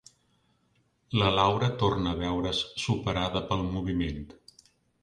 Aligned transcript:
La 1.21 1.27
Laura 1.35 1.69
torna 1.83 2.15
a 2.17 2.19
veure's 2.23 2.65
superada 2.87 3.47
pel 3.53 3.67
moviment. 3.79 4.27